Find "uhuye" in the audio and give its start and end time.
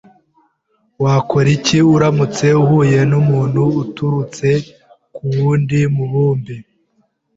2.61-2.99